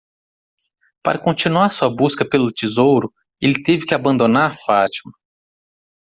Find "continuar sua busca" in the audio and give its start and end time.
1.27-2.27